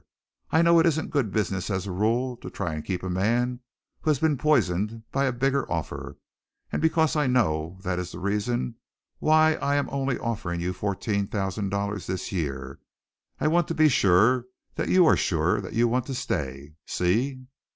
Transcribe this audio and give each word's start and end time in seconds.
I 0.49 0.63
know 0.63 0.79
it 0.79 0.87
isn't 0.87 1.11
good 1.11 1.31
business 1.31 1.69
as 1.69 1.85
a 1.85 1.91
rule 1.91 2.35
to 2.37 2.49
try 2.49 2.73
and 2.73 2.83
keep 2.83 3.03
a 3.03 3.07
man 3.11 3.59
who 3.99 4.09
has 4.09 4.17
been 4.17 4.35
poisoned 4.35 5.03
by 5.11 5.25
a 5.25 5.31
bigger 5.31 5.71
offer, 5.71 6.17
and 6.71 6.81
because 6.81 7.15
I 7.15 7.27
know 7.27 7.77
that 7.83 7.99
is 7.99 8.11
the 8.11 8.17
reason 8.17 8.77
why 9.19 9.57
I 9.57 9.75
am 9.75 9.87
only 9.91 10.17
offering 10.17 10.59
you 10.59 10.73
fourteen 10.73 11.27
thousand 11.27 11.69
dollars 11.69 12.07
this 12.07 12.31
year. 12.31 12.79
I 13.39 13.47
want 13.47 13.67
to 13.67 13.75
be 13.75 13.89
sure 13.89 14.45
that 14.73 14.89
you 14.89 15.05
are 15.05 15.15
sure 15.15 15.61
that 15.61 15.73
you 15.73 15.87
want 15.87 16.07
to 16.07 16.15
stay. 16.15 16.73
See?" 16.87 17.45